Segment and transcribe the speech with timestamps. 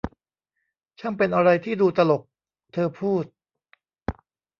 [0.99, 2.21] ช่างเป็นอะไรที่ดูตลก!
[2.73, 3.23] เธอพูด